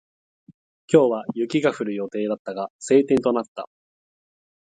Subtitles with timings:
[0.91, 3.69] 今日は雪が降る予報だったが、晴天となった。